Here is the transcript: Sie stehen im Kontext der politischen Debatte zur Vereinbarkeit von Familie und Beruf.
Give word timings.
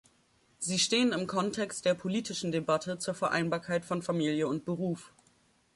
Sie 0.57 0.79
stehen 0.79 1.11
im 1.11 1.27
Kontext 1.27 1.85
der 1.85 1.93
politischen 1.93 2.51
Debatte 2.51 2.97
zur 2.97 3.13
Vereinbarkeit 3.13 3.85
von 3.85 4.01
Familie 4.01 4.47
und 4.47 4.65
Beruf. 4.65 5.13